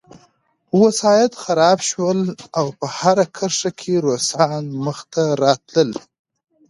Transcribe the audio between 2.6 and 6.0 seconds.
په هره کرښه کې روسان مخته راتلل